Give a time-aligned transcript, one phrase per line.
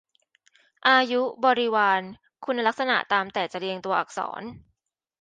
[0.87, 2.01] อายุ บริวาร
[2.45, 4.41] คุณลักษณะตามแต่จะเรียงตัวอักษร